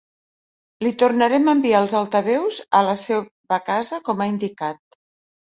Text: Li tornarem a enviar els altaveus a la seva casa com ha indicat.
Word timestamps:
Li 0.85 0.93
tornarem 1.03 1.51
a 1.51 1.53
enviar 1.57 1.83
els 1.85 1.93
altaveus 1.99 2.57
a 2.79 2.81
la 2.89 2.97
seva 3.05 3.61
casa 3.71 4.01
com 4.09 4.25
ha 4.27 4.31
indicat. 4.37 4.83